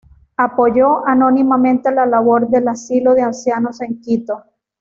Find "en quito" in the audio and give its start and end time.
3.81-4.43